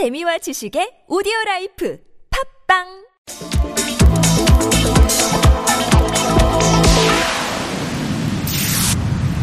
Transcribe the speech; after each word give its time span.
재미와 0.00 0.36
지식의 0.44 1.08
오디오 1.08 1.32
라이프 1.48 1.96
팟빵 2.68 2.84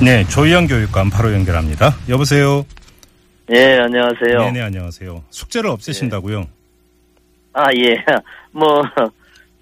네, 0.02 0.26
조희연 0.28 0.68
교육감 0.68 1.10
바로 1.10 1.32
연결합니다. 1.34 1.96
여보세요. 2.10 2.66
예, 3.52 3.80
안녕하세요. 3.80 4.40
네 4.40 4.52
네 4.52 4.62
안녕하세요. 4.62 5.24
숙제를 5.30 5.70
없애신다고요? 5.70 6.46
아, 7.54 7.66
예. 7.78 7.96
뭐, 8.52 8.84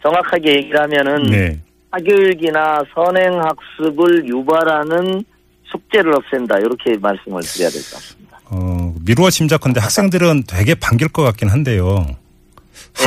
정확하게 0.02 0.56
얘기를 0.58 0.80
하면은, 0.82 1.24
네. 1.30 1.60
사교육이나 1.92 2.84
선행학습을 2.94 4.28
유발하는 4.28 5.24
숙제를 5.72 6.16
없앤다. 6.16 6.58
이렇게 6.60 6.98
말씀을 6.98 7.42
드려야 7.44 7.70
될 7.70 7.82
것 7.84 7.94
같습니다. 7.94 8.40
어, 8.46 8.91
미루어 9.04 9.30
짐작컨대 9.30 9.80
학생들은 9.80 10.44
되게 10.48 10.76
반길 10.76 11.10
것 11.10 11.24
같긴 11.24 11.50
한데요. 11.50 12.06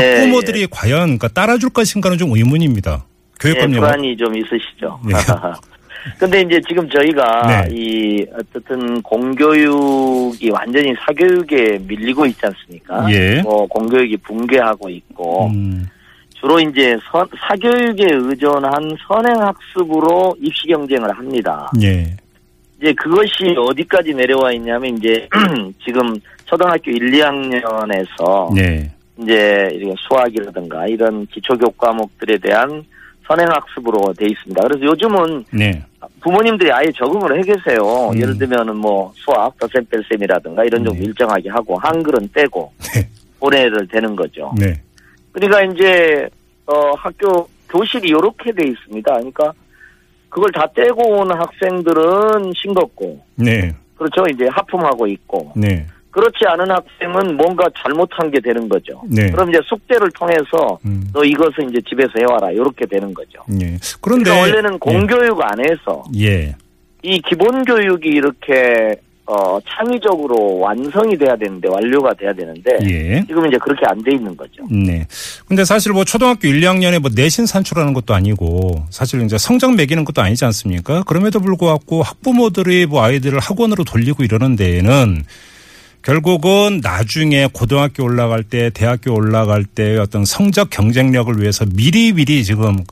예, 0.01 0.17
학부모들이 0.21 0.67
과연 0.71 1.01
그러니까 1.19 1.29
따라줄 1.29 1.71
것인가는 1.71 2.17
좀 2.19 2.33
의문입니다. 2.37 3.05
예, 3.05 3.39
교육감 3.41 3.75
요 3.75 3.81
불안이 3.81 4.17
좀 4.17 4.35
있으시죠. 4.37 5.01
네. 5.07 5.15
근데 6.19 6.43
이제 6.43 6.61
지금 6.69 6.89
저희가 6.91 7.65
네. 7.67 7.75
이 7.75 8.27
어쨌든 8.35 9.01
공교육이 9.03 10.51
완전히 10.51 10.95
사교육에 11.07 11.79
밀리고 11.87 12.27
있지 12.27 12.41
않습니까? 12.43 13.11
예. 13.11 13.41
뭐 13.43 13.67
공교육이 13.67 14.19
붕괴하고 14.19 14.91
있고 14.91 15.47
음, 15.49 15.89
주로 16.39 16.61
이제 16.61 16.97
선- 17.11 17.27
사교육에 17.49 18.05
의존한 18.11 18.73
선행 19.09 19.35
학습으로 19.41 20.37
입시 20.43 20.67
경쟁을 20.69 21.11
합니다. 21.17 21.71
예. 21.81 22.15
이제 22.85 22.93
그것이 22.93 23.55
어디까지 23.57 24.13
내려와 24.13 24.53
있냐면 24.53 24.99
이제 24.99 25.27
지금 25.83 26.15
초등학교 26.45 26.91
1, 26.91 27.13
2학년에서 27.13 28.55
네. 28.55 28.93
이제 29.17 29.71
이렇게 29.73 29.95
수학이라든가 30.07 30.87
이런 30.89 31.27
기초교육 31.29 31.79
과목들에 31.79 32.37
대한 32.37 32.85
선행학습으로 33.27 34.13
돼 34.13 34.27
있습니다. 34.27 34.61
그래서 34.69 34.85
요즘은 34.85 35.45
네. 35.51 35.83
부모님들이 36.21 36.71
아예 36.71 36.85
적응을 36.95 37.39
해 37.39 37.43
계세요. 37.43 38.11
음. 38.13 38.21
예를 38.21 38.37
들면은 38.37 38.77
뭐 38.77 39.11
수학 39.15 39.59
덧셈 39.59 39.87
뺄셈이라든가 39.87 40.65
이런 40.65 40.85
좀 40.85 40.93
네. 40.93 41.05
일정하게 41.05 41.49
하고 41.49 41.79
한글은 41.79 42.29
떼고 42.35 42.71
네. 42.93 43.09
보내를 43.41 43.89
되는 43.89 44.15
거죠. 44.15 44.53
네. 44.59 44.79
그러니까 45.33 45.63
이제 45.63 46.29
어 46.67 46.93
학교 46.99 47.49
교실이 47.71 48.09
이렇게 48.09 48.53
돼 48.53 48.69
있습니다. 48.69 49.11
그러니까 49.11 49.55
그걸 50.35 50.51
다 50.51 50.67
떼고 50.75 51.21
온 51.21 51.31
학생들은 51.31 52.53
싱겁고 52.61 53.21
네. 53.37 53.73
그렇죠. 53.97 54.25
이제 54.29 54.49
하품하고 54.51 55.07
있고 55.07 55.53
네. 55.55 55.87
그렇지 56.11 56.39
않은 56.45 56.69
학생은 56.69 57.37
뭔가 57.37 57.69
잘못한 57.77 58.33
게 58.33 58.41
되는 58.41 58.69
거죠. 58.69 59.01
네. 59.09 59.31
그럼 59.31 59.51
이제 59.51 59.61
숙제를 59.65 60.11
통해서 60.11 60.77
음, 60.87 61.09
너 61.13 61.23
이것은 61.23 61.71
이제 61.71 61.81
집에서 61.89 62.11
해와라 62.19 62.51
이렇게 62.51 62.85
되는 62.85 63.15
거죠. 63.15 63.43
예. 63.63 63.79
그런데 64.01 64.25
그러니까 64.25 64.41
원래는 64.41 64.79
공교육 64.81 65.41
안에서 65.41 66.03
예. 66.19 66.57
이 67.03 67.21
기본 67.21 67.65
교육이 67.65 68.09
이렇게 68.09 68.97
어 69.27 69.59
창의적으로 69.67 70.59
완성이 70.59 71.17
돼야 71.17 71.35
되는데 71.35 71.67
완료가 71.69 72.13
돼야 72.13 72.31
되는데 72.35 72.71
예. 72.83 73.25
지금 73.27 73.47
이제 73.47 73.57
그렇게 73.57 73.87
안 73.87 74.03
돼 74.03 74.13
있는 74.17 74.37
거죠. 74.37 74.63
네. 74.71 75.07
근데 75.49 75.65
사실 75.65 75.93
뭐 75.93 76.05
초등학교 76.05 76.47
1, 76.47 76.61
2학년에 76.61 76.99
뭐 76.99 77.11
내신 77.15 77.47
산출하는 77.47 77.95
것도 77.95 78.13
아니고 78.15 78.85
사실 78.91 79.23
이제 79.23 79.39
성적 79.39 79.75
매기는 79.75 80.05
것도 80.05 80.21
아니지 80.21 80.45
않습니까? 80.45 81.05
그럼에도 81.05 81.41
불구하고 81.41 82.03
학부모들이 82.03 82.85
뭐 82.85 83.03
아이들을 83.03 83.39
학원으로 83.39 83.85
돌리고 83.85 84.25
이러는 84.25 84.57
데에는 84.57 85.25
결국은 86.03 86.81
나중에 86.83 87.49
고등학교 87.51 88.05
올라갈 88.05 88.43
때 88.43 88.69
대학교 88.69 89.15
올라갈 89.15 89.65
때 89.65 89.97
어떤 89.97 90.27
성적 90.27 90.69
경쟁력을 90.69 91.41
위해서 91.41 91.65
미리미리 91.75 92.45
지금 92.45 92.85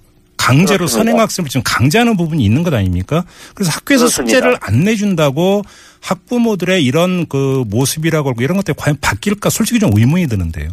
강제로 0.43 0.79
그렇습니다. 0.79 1.11
선행학습을 1.11 1.49
지금 1.49 1.63
강제하는 1.65 2.17
부분이 2.17 2.45
있는 2.45 2.63
것 2.63 2.75
아닙니까? 2.75 3.25
그래서 3.55 3.71
학교에서 3.73 4.05
그렇습니다. 4.05 4.37
숙제를 4.37 4.57
안 4.61 4.85
내준다고 4.85 5.63
학부모들의 6.01 6.85
이런 6.85 7.27
그 7.27 7.65
모습이라고 7.69 8.31
하고 8.31 8.43
이런 8.43 8.57
것들이 8.57 8.75
과연 8.77 8.97
바뀔까 9.01 9.51
솔직히 9.51 9.79
좀 9.79 9.91
의문이 9.95 10.27
드는데요. 10.27 10.69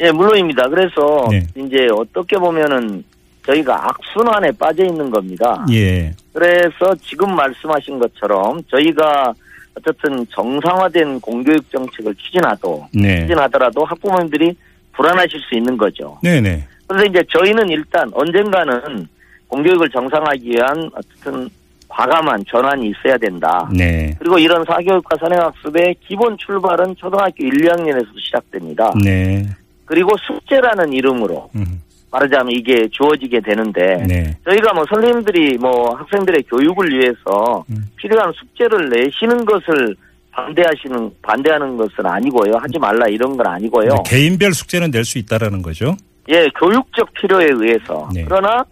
예, 0.00 0.10
물론입니다. 0.10 0.68
그래서 0.68 1.28
네. 1.30 1.46
이제 1.56 1.86
어떻게 1.96 2.36
보면은 2.36 3.04
저희가 3.46 3.88
악순환에 3.88 4.50
빠져 4.52 4.84
있는 4.84 5.10
겁니다. 5.10 5.64
예. 5.70 6.12
그래서 6.32 6.94
지금 7.02 7.36
말씀하신 7.36 7.98
것처럼 7.98 8.60
저희가 8.70 9.32
어쨌든 9.76 10.26
정상화된 10.30 11.20
공교육 11.20 11.70
정책을 11.70 12.14
추진하도 12.14 12.88
네. 12.92 13.20
추진하더라도 13.20 13.84
학부모님들이 13.84 14.56
불안하실 14.92 15.40
수 15.48 15.56
있는 15.56 15.76
거죠. 15.76 16.18
네네. 16.22 16.66
그래서 16.86 17.06
이제 17.06 17.22
저희는 17.36 17.68
일단 17.68 18.08
언젠가는 18.12 19.08
공교육을 19.54 19.88
정상화하기 19.90 20.50
위한 20.50 20.90
어쨌든 20.96 21.48
과감한 21.88 22.44
전환이 22.48 22.90
있어야 22.90 23.16
된다. 23.18 23.68
네. 23.72 24.12
그리고 24.18 24.38
이런 24.38 24.64
사교육과 24.64 25.16
선행학습의 25.20 25.94
기본 26.08 26.36
출발은 26.38 26.96
초등학교 26.96 27.44
1, 27.44 27.50
2학년에서 27.50 28.06
시작됩니다. 28.20 28.90
네. 29.04 29.46
그리고 29.84 30.10
숙제라는 30.26 30.92
이름으로 30.92 31.50
음, 31.54 31.80
말하자면 32.10 32.50
이게 32.50 32.88
주어지게 32.88 33.40
되는데 33.40 34.02
네. 34.08 34.36
저희가 34.44 34.72
뭐 34.72 34.84
선생님들이 34.88 35.58
뭐 35.58 35.94
학생들의 35.94 36.42
교육을 36.50 36.88
위해서 36.90 37.64
음. 37.70 37.86
필요한 37.96 38.32
숙제를 38.32 38.88
내시는 38.88 39.44
것을 39.44 39.94
반대하시는 40.32 41.10
반대하는 41.22 41.76
것은 41.76 42.04
아니고요. 42.04 42.54
하지 42.56 42.76
말라 42.80 43.06
이런 43.08 43.36
건 43.36 43.46
아니고요. 43.46 43.88
네, 43.88 44.02
개인별 44.04 44.52
숙제는 44.52 44.90
낼 44.90 45.04
수 45.04 45.18
있다라는 45.18 45.62
거죠. 45.62 45.96
예, 46.28 46.48
교육적 46.58 47.12
필요에 47.12 47.46
의해서. 47.52 48.08
네. 48.12 48.24
그러나 48.26 48.64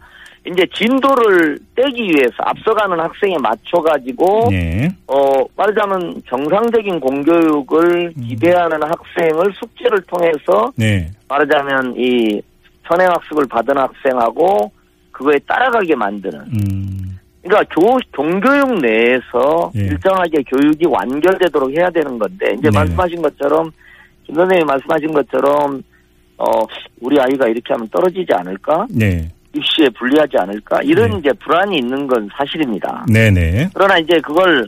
이제 0.44 0.66
진도를 0.74 1.58
떼기 1.76 2.02
위해서 2.02 2.34
앞서가는 2.38 2.98
학생에 2.98 3.36
맞춰 3.38 3.80
가지고 3.80 4.48
네. 4.50 4.88
어 5.06 5.44
말하자면 5.56 6.22
정상적인 6.28 6.98
공교육을 6.98 8.12
음. 8.16 8.22
기대하는 8.28 8.80
학생을 8.82 9.52
숙제를 9.54 10.02
통해서 10.02 10.72
네. 10.76 11.08
말하자면 11.28 11.94
이 11.96 12.42
선행학습을 12.88 13.46
받은 13.48 13.76
학생하고 13.76 14.72
그거에 15.12 15.38
따라가게 15.46 15.94
만드는 15.94 16.40
음, 16.40 17.18
그러니까 17.42 17.74
교 17.74 17.98
공교육 18.16 18.80
내에서 18.80 19.70
예. 19.76 19.82
일정하게 19.82 20.42
교육이 20.42 20.86
완결되도록 20.86 21.70
해야 21.70 21.88
되는 21.90 22.18
건데 22.18 22.54
이제 22.58 22.68
네. 22.68 22.78
말씀하신 22.78 23.22
것처럼 23.22 23.70
김 24.24 24.34
선생님이 24.34 24.64
말씀하신 24.64 25.12
것처럼 25.12 25.82
어 26.38 26.46
우리 27.00 27.20
아이가 27.20 27.46
이렇게 27.46 27.72
하면 27.74 27.88
떨어지지 27.90 28.32
않을까 28.32 28.86
네. 28.90 29.28
입시에 29.54 29.88
불리하지 29.90 30.36
않을까 30.38 30.80
이런 30.82 31.10
네. 31.10 31.18
이제 31.18 31.32
불안이 31.34 31.76
있는 31.78 32.06
건 32.06 32.28
사실입니다. 32.36 33.04
네네. 33.12 33.70
그러나 33.74 33.98
이제 33.98 34.18
그걸 34.20 34.66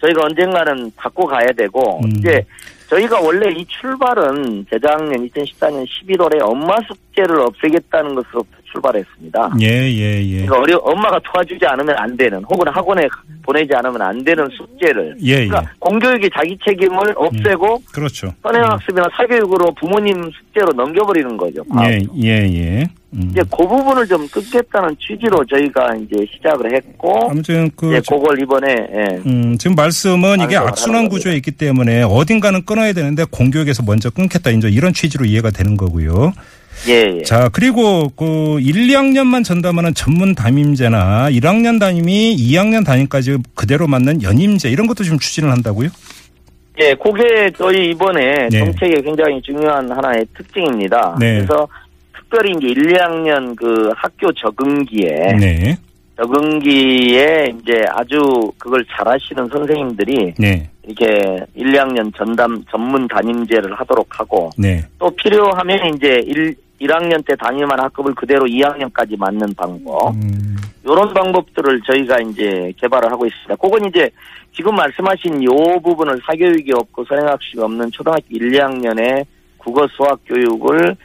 저희가 0.00 0.22
언젠가는 0.24 0.92
바꿔 0.96 1.26
가야 1.26 1.46
되고 1.56 2.00
음. 2.04 2.10
이제 2.16 2.44
저희가 2.88 3.20
원래 3.20 3.50
이 3.52 3.64
출발은 3.66 4.66
재작년 4.68 5.28
2014년 5.28 5.86
11월에 5.86 6.40
엄마 6.42 6.74
숙제를 6.88 7.40
없애겠다는 7.40 8.16
것으로부터 8.16 8.60
출발했습니다. 8.72 9.52
예, 9.60 9.66
예, 9.66 10.22
예. 10.24 10.46
그러니까 10.46 10.58
어려 10.58 10.76
엄마가 10.78 11.20
도와주지 11.24 11.64
않으면 11.66 11.96
안 11.96 12.16
되는 12.16 12.42
혹은 12.44 12.66
학원에 12.68 13.08
보내지 13.42 13.72
않으면 13.74 14.02
안 14.02 14.24
되는 14.24 14.48
숙제를 14.48 15.16
예, 15.22 15.42
예. 15.42 15.46
그러니까 15.46 15.72
공교육의 15.78 16.30
자기 16.34 16.58
책임을 16.64 17.14
없애고 17.16 17.82
그렇죠. 17.92 18.32
선행학습이나 18.42 19.06
사교육으로 19.16 19.72
부모님 19.74 20.30
숙제로 20.32 20.72
넘겨버리는 20.72 21.36
거죠. 21.36 21.62
예, 21.84 22.00
예, 22.16 22.28
예. 22.54 22.84
음. 23.12 23.28
이제 23.30 23.42
그 23.50 23.66
부분을 23.66 24.06
좀 24.06 24.26
끊겠다는 24.28 24.96
취지로 25.00 25.44
저희가 25.44 25.94
이제 25.96 26.24
시작을 26.32 26.74
했고 26.74 27.30
아무튼 27.30 27.70
그 27.74 27.88
이제 27.88 28.02
그걸 28.08 28.40
이번에 28.40 28.68
예. 28.70 29.16
음, 29.26 29.58
지금 29.58 29.74
말씀은 29.74 30.40
이게 30.40 30.56
악순환 30.56 31.08
구조에 31.08 31.34
있기 31.36 31.50
때문에 31.52 32.02
어딘가는 32.02 32.64
끊어야 32.64 32.92
되는데 32.92 33.24
공교육에서 33.30 33.82
먼저 33.84 34.10
끊겠다. 34.10 34.50
이제 34.50 34.68
이런 34.68 34.92
취지로 34.92 35.24
이해가 35.24 35.50
되는 35.50 35.76
거고요. 35.76 36.32
예, 36.88 37.18
예. 37.18 37.22
자, 37.24 37.50
그리고 37.52 38.10
그 38.16 38.58
1, 38.60 38.86
2학년만 38.88 39.44
전담하는 39.44 39.92
전문 39.92 40.34
담임제나 40.34 41.30
1학년 41.30 41.78
담임이 41.78 42.36
2학년 42.36 42.86
담임까지 42.86 43.38
그대로 43.54 43.86
맞는 43.86 44.22
연임제 44.22 44.70
이런 44.70 44.86
것도 44.86 45.02
지금 45.04 45.18
추진을 45.18 45.50
한다고요? 45.50 45.90
예, 46.80 46.94
그게 46.94 47.50
저희 47.58 47.90
이번에 47.90 48.48
네. 48.48 48.58
정책의 48.60 49.02
굉장히 49.02 49.42
중요한 49.42 49.90
하나의 49.90 50.24
특징입니다. 50.34 51.16
네. 51.20 51.34
그래서 51.34 51.68
특별히 52.30 52.52
이제 52.52 52.68
1, 52.68 52.92
2학년 52.92 53.56
그 53.56 53.92
학교 53.96 54.30
적응기에 54.32 55.36
네. 55.38 55.76
적응기에 56.16 57.52
이제 57.60 57.82
아주 57.90 58.52
그걸 58.56 58.84
잘하시는 58.84 59.48
선생님들이 59.48 60.34
네. 60.38 60.70
이렇게 60.84 61.44
1, 61.56 61.72
2학년 61.72 62.14
전담 62.16 62.64
전문 62.70 63.08
담임제를 63.08 63.74
하도록 63.80 64.06
하고 64.10 64.50
네. 64.56 64.84
또 64.98 65.10
필요하면 65.10 65.94
이제 65.96 66.22
1, 66.24 66.54
1학년 66.80 67.24
때 67.26 67.34
담임한 67.34 67.78
학급을 67.80 68.14
그대로 68.14 68.46
2학년까지 68.46 69.18
맞는 69.18 69.54
방법 69.54 70.14
음, 70.14 70.56
이런 70.84 71.12
방법들을 71.12 71.82
저희가 71.82 72.20
이제 72.20 72.72
개발을 72.78 73.10
하고 73.10 73.26
있습니다. 73.26 73.56
그건 73.56 73.86
이제 73.88 74.08
지금 74.54 74.76
말씀하신 74.76 75.44
요 75.44 75.80
부분을 75.82 76.20
사교육이 76.24 76.72
없고 76.72 77.04
선행학습이 77.04 77.60
없는 77.60 77.90
초등학교 77.90 78.24
1, 78.30 78.52
2학년에 78.52 79.24
국어 79.58 79.86
수학 79.88 80.20
교육을 80.26 80.96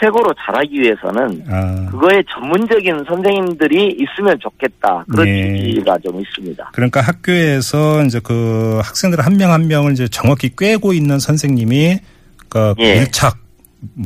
최고로 0.00 0.32
잘하기 0.44 0.80
위해서는 0.80 1.44
아. 1.48 1.86
그거에 1.90 2.22
전문적인 2.34 3.04
선생님들이 3.08 3.96
있으면 4.00 4.38
좋겠다. 4.40 5.04
그런 5.10 5.24
네. 5.26 5.56
취지가 5.58 5.98
좀 6.04 6.20
있습니다. 6.20 6.70
그러니까 6.72 7.00
학교에서 7.00 8.02
이제 8.04 8.20
그 8.22 8.80
학생들 8.82 9.24
한 9.24 9.34
명 9.36 9.50
한 9.52 9.66
명을 9.68 9.92
이제 9.92 10.08
정확히 10.08 10.50
꿰고 10.56 10.92
있는 10.92 11.18
선생님이 11.18 11.98
그 12.48 12.74
예. 12.78 12.94
밀착 13.00 13.36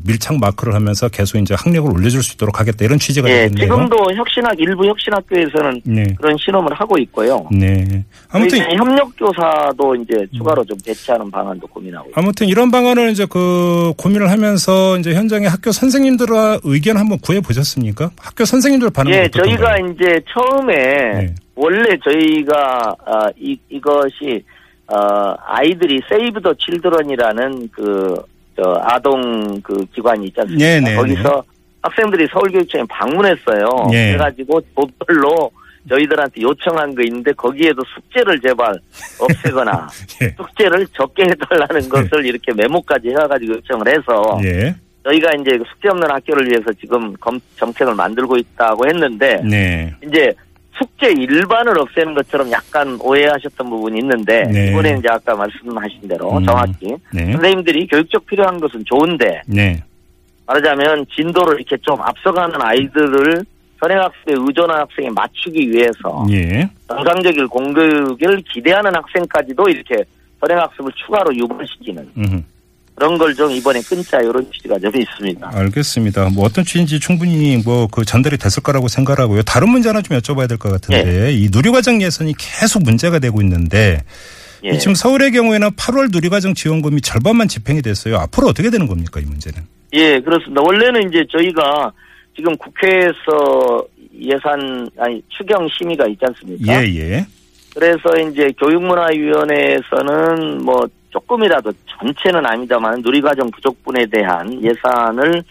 밀착 0.04 0.38
마크를 0.38 0.74
하면서 0.74 1.08
계속 1.08 1.38
이제 1.38 1.54
학력을 1.56 1.90
올려줄 1.90 2.22
수 2.22 2.34
있도록 2.34 2.60
하겠다 2.60 2.84
이런 2.84 2.98
취지가 2.98 3.28
예, 3.28 3.48
되겠네요. 3.48 3.66
지금도 3.66 3.96
혁신학 4.14 4.58
일부 4.58 4.86
혁신학교에서는 4.86 5.80
네. 5.84 6.14
그런 6.20 6.36
실험을 6.38 6.72
하고 6.74 6.98
있고요. 6.98 7.46
네. 7.50 8.04
아무튼 8.30 8.58
저희는 8.58 8.76
협력 8.76 9.16
교사도 9.16 9.94
이제 9.96 10.18
음. 10.18 10.28
추가로 10.36 10.64
좀 10.64 10.76
배치하는 10.84 11.30
방안도 11.30 11.66
고민하고. 11.68 12.10
아무튼 12.14 12.46
이런 12.48 12.70
방안을 12.70 13.10
이제 13.10 13.26
그 13.28 13.92
고민을 13.96 14.30
하면서 14.30 14.96
이제 14.98 15.14
현장의 15.14 15.48
학교 15.48 15.72
선생님들과 15.72 16.60
의견 16.64 16.96
한번 16.96 17.18
구해 17.20 17.40
보셨습니까? 17.40 18.10
학교 18.18 18.44
선생님들 18.44 18.90
반응 18.90 19.12
예? 19.12 19.28
저희가 19.28 19.76
이제 19.78 20.20
처음에 20.32 20.74
네. 20.74 21.34
원래 21.54 21.96
저희가 22.04 22.94
아, 23.04 23.26
이 23.36 23.58
이것이 23.68 24.44
어, 24.86 25.34
아이들이 25.46 26.00
세이브 26.08 26.40
더 26.40 26.54
칠드런이라는 26.54 27.68
그 27.72 28.14
저, 28.60 28.80
아동 28.82 29.60
그 29.62 29.84
기관이 29.94 30.26
있지 30.26 30.40
않습니까? 30.40 30.64
네, 30.64 30.80
네, 30.80 30.96
거기서 30.96 31.44
학생들이 31.82 32.26
서울교육청에 32.32 32.82
방문했어요. 32.88 33.88
예. 33.92 34.12
그래가지고 34.12 34.60
조별로 34.74 35.50
저희들한테 35.88 36.42
요청한 36.42 36.94
거 36.94 37.02
있는데 37.02 37.32
거기에도 37.32 37.82
숙제를 37.94 38.40
제발 38.40 38.74
없애거나 39.20 39.88
예. 40.22 40.34
숙제를 40.36 40.86
적게 40.92 41.22
해달라는 41.22 41.88
것을 41.88 42.26
이렇게 42.26 42.52
메모까지 42.52 43.08
해가지고 43.10 43.54
요청을 43.54 43.88
해서 43.88 44.40
예. 44.44 44.74
저희가 45.04 45.30
이제 45.40 45.56
그 45.56 45.64
숙제 45.72 45.88
없는 45.88 46.10
학교를 46.10 46.48
위해서 46.48 46.72
지금 46.80 47.14
검, 47.16 47.40
정책을 47.56 47.94
만들고 47.94 48.36
있다고 48.36 48.86
했는데 48.86 49.40
네. 49.44 49.94
이제 50.04 50.34
숙제 50.78 51.10
일반을 51.10 51.78
없애는 51.78 52.14
것처럼 52.14 52.50
약간 52.50 52.98
오해하셨던 53.00 53.68
부분이 53.68 53.98
있는데 54.00 54.42
네. 54.44 54.70
이번에 54.70 54.96
이제 54.98 55.08
아까 55.10 55.34
말씀하신 55.34 56.08
대로 56.08 56.38
음. 56.38 56.44
정확히 56.44 56.94
네. 57.12 57.32
선생님들이 57.32 57.86
교육적 57.88 58.24
필요한 58.26 58.60
것은 58.60 58.84
좋은데 58.84 59.42
네. 59.46 59.82
말하자면 60.46 61.06
진도를 61.14 61.60
이렇게 61.60 61.76
좀 61.78 62.00
앞서가는 62.00 62.60
아이들을 62.60 63.44
선행 63.80 63.98
학습에 63.98 64.34
의존한 64.36 64.80
학생에 64.80 65.08
맞추기 65.10 65.70
위해서 65.70 66.26
예. 66.30 66.68
정상적인 66.88 67.46
공교육을 67.48 68.42
기대하는 68.52 68.92
학생까지도 68.94 69.68
이렇게 69.68 70.04
선행 70.40 70.58
학습을 70.58 70.90
추가로 70.92 71.34
유발시키는 71.36 72.10
음. 72.16 72.44
그런 72.98 73.16
걸 73.16 73.32
좀 73.34 73.50
이번에 73.52 73.80
끊자 73.82 74.18
이런 74.18 74.44
취지가 74.52 74.76
좀 74.80 74.90
있습니다. 74.96 75.50
알겠습니다. 75.54 76.28
뭐 76.30 76.44
어떤 76.44 76.64
취지인지 76.64 76.98
충분히 76.98 77.56
뭐 77.64 77.86
그 77.92 78.04
전달이 78.04 78.36
됐을 78.38 78.60
거라고 78.62 78.88
생각하고요. 78.88 79.42
다른 79.42 79.68
문제 79.70 79.88
하나 79.88 80.02
좀 80.02 80.18
여쭤봐야 80.18 80.48
될 80.48 80.58
것 80.58 80.70
같은데 80.72 81.32
이 81.32 81.48
누리과정 81.52 82.02
예산이 82.02 82.34
계속 82.36 82.82
문제가 82.82 83.20
되고 83.20 83.40
있는데 83.42 84.02
예. 84.64 84.70
이 84.70 84.78
지금 84.80 84.94
서울의 84.96 85.30
경우에는 85.30 85.70
8월 85.70 86.08
누리과정 86.12 86.54
지원금이 86.54 87.00
절반만 87.02 87.46
집행이 87.46 87.80
됐어요. 87.82 88.16
앞으로 88.16 88.48
어떻게 88.48 88.70
되는 88.70 88.88
겁니까 88.88 89.20
이 89.20 89.24
문제는? 89.24 89.62
예, 89.92 90.18
그렇습니다. 90.20 90.60
원래는 90.62 91.08
이제 91.08 91.24
저희가 91.30 91.92
지금 92.36 92.56
국회에서 92.56 93.86
예산 94.20 94.88
아니 94.98 95.22
추경 95.28 95.68
심의가 95.78 96.04
있지 96.08 96.18
않습니까? 96.26 96.84
예 96.84 96.88
예. 96.96 97.24
그래서 97.74 98.08
이제 98.28 98.50
교육문화위원회에서는 98.58 100.64
뭐 100.64 100.74
조금이라도 101.10 101.72
전체는 101.86 102.44
아닙니다만 102.44 103.00
누리과정 103.00 103.50
부족분에 103.50 104.06
대한 104.06 104.62
예산을 104.62 105.42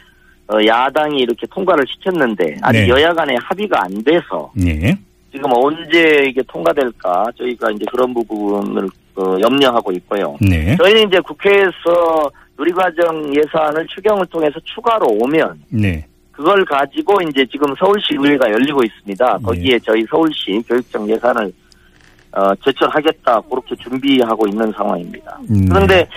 어, 0.50 0.58
야당이 0.66 1.20
이렇게 1.20 1.46
통과를 1.48 1.84
시켰는데 1.88 2.58
아직 2.62 2.80
네. 2.80 2.88
여야 2.90 3.14
간에 3.14 3.36
합의가 3.44 3.84
안 3.84 4.04
돼서 4.04 4.52
예. 4.66 4.98
지금 5.32 5.52
언제 5.54 6.26
이게 6.30 6.42
통과될까 6.48 7.26
저희가 7.38 7.72
이제 7.72 7.84
그런 7.92 8.14
부분을 8.14 8.88
어, 9.16 9.38
염려하고 9.42 9.92
있고요. 9.94 10.38
네. 10.40 10.78
저희는 10.78 11.08
이제 11.08 11.20
국회에서 11.20 12.32
누리과정 12.58 13.36
예산을 13.36 13.86
추경을 13.88 14.26
통해서 14.28 14.60
추가로 14.64 15.06
오면 15.06 15.64
네. 15.70 16.06
그걸 16.32 16.64
가지고 16.66 17.18
이제 17.28 17.46
지금 17.52 17.74
서울시 17.78 18.14
의회가 18.14 18.50
열리고 18.50 18.84
있습니다. 18.84 19.38
네. 19.38 19.44
거기에 19.44 19.80
저희 19.80 20.06
서울시 20.10 20.62
교육청 20.68 21.10
예산을 21.10 21.52
어, 22.38 22.54
제출하겠다 22.64 23.42
그렇게 23.50 23.76
준비하고 23.78 24.48
있는 24.48 24.72
상황입니다. 24.74 25.40
음. 25.50 25.66
그런데 25.68 26.08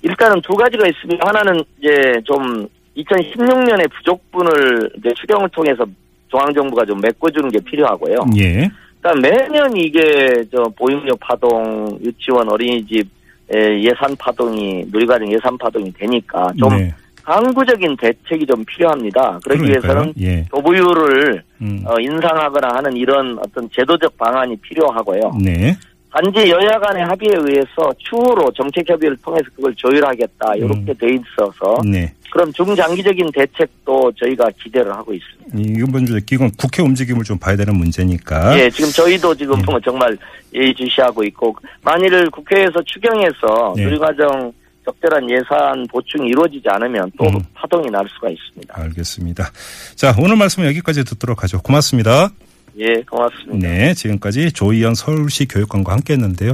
일단은 0.00 0.40
두 0.40 0.54
가지가 0.54 0.86
있습니다. 0.88 1.28
하나는 1.28 1.62
이제 1.78 2.14
좀 2.24 2.66
2016년에 2.96 3.90
부족분을 3.92 4.90
이제 4.96 5.10
추경을 5.14 5.48
통해서 5.50 5.84
중앙정부가 6.30 6.86
좀 6.86 6.98
메꿔주는 7.02 7.50
게 7.50 7.58
필요하고요. 7.60 8.16
예. 8.38 8.70
그러니까 9.00 9.28
매년 9.28 9.76
이게 9.76 10.00
저 10.50 10.62
보육료 10.76 11.14
파동, 11.20 11.98
유치원, 12.02 12.50
어린이집 12.50 13.06
에, 13.54 13.82
예산 13.82 14.16
파동이 14.16 14.86
누리과정 14.90 15.30
예산 15.30 15.58
파동이 15.58 15.92
되니까 15.92 16.50
좀 16.58 16.70
네. 16.70 16.94
강구적인 17.24 17.96
대책이 17.96 18.46
좀 18.46 18.64
필요합니다. 18.64 19.38
그러기 19.44 19.62
그러니까요. 19.62 19.92
위해서는 19.92 20.14
예. 20.20 20.44
교부율을 20.52 21.42
음. 21.60 21.84
어, 21.86 21.94
인상하거나 22.00 22.76
하는 22.76 22.96
이런 22.96 23.38
어떤 23.38 23.68
제도적 23.70 24.16
방안이 24.18 24.56
필요하고요. 24.56 25.38
네. 25.42 25.76
단지 26.10 26.50
여야 26.50 26.78
간의 26.78 27.04
합의에 27.04 27.30
의해서 27.34 27.90
추후로 27.96 28.52
정책 28.52 28.88
협의를 28.88 29.16
통해서 29.24 29.46
그걸 29.56 29.74
조율하겠다 29.74 30.56
이렇게 30.56 30.92
돼 30.92 31.06
있어서 31.14 31.80
네. 31.90 32.12
그럼 32.30 32.52
중장기적인 32.52 33.30
대책도 33.32 34.12
저희가 34.18 34.48
기대를 34.62 34.92
하고 34.92 35.14
있습니다. 35.14 35.58
이건 35.58 35.92
먼저 35.92 36.18
이건 36.30 36.50
국회 36.58 36.82
움직임을 36.82 37.24
좀 37.24 37.38
봐야 37.38 37.56
되는 37.56 37.74
문제니까. 37.76 38.58
예, 38.58 38.68
지금 38.68 38.90
저희도 38.90 39.34
지금 39.34 39.58
예. 39.58 39.62
뭐 39.64 39.80
정말 39.80 40.16
예의주시하고 40.54 41.24
있고 41.24 41.56
만일 41.82 42.30
국회에서 42.30 42.82
추경해서 42.84 43.74
예. 43.78 43.84
누리과정 43.84 44.52
적절한 44.84 45.30
예산 45.30 45.86
보충이 45.90 46.28
이루어지지 46.28 46.68
않으면 46.68 47.10
또 47.16 47.26
음. 47.26 47.38
파동이 47.54 47.88
날 47.90 48.06
수가 48.08 48.28
있습니다. 48.30 48.74
알겠습니다. 48.76 49.50
자, 49.94 50.14
오늘 50.18 50.36
말씀 50.36 50.64
여기까지 50.64 51.04
듣도록 51.04 51.42
하죠. 51.44 51.60
고맙습니다. 51.62 52.30
예, 52.78 53.02
고맙습니다. 53.02 53.68
네, 53.68 53.94
지금까지 53.94 54.52
조희연 54.52 54.94
서울시 54.94 55.46
교육관과 55.46 55.92
함께 55.92 56.14
했는데요. 56.14 56.50